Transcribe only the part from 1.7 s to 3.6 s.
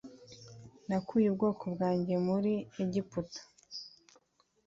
bwanjye muri egiputa